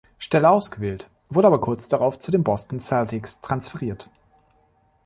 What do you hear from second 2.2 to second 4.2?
den Boston Celtics transferiert.